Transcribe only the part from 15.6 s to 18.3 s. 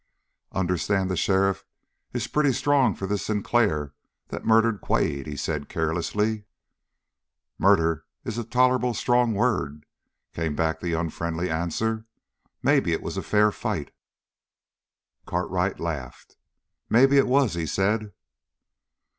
laughed. "Maybe it was," he said.